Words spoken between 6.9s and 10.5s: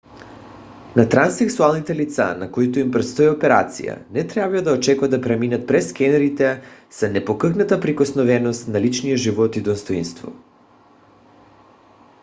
непокътната неприкосновеност на личния живот и достойнство